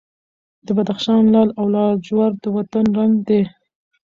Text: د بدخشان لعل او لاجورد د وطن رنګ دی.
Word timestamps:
د 0.65 0.67
بدخشان 0.77 1.21
لعل 1.33 1.49
او 1.59 1.65
لاجورد 1.73 2.35
د 2.41 2.45
وطن 2.55 2.85
رنګ 2.97 3.13
دی. 3.27 3.41